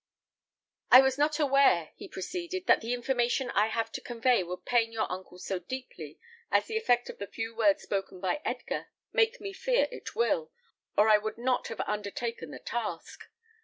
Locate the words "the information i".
2.81-3.67